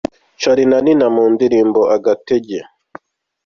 Charly 0.41 0.65
na 0.69 0.77
Nina 0.85 1.07
mu 1.15 1.23
ndirimbo 1.33 1.81
"Agatege". 1.95 2.59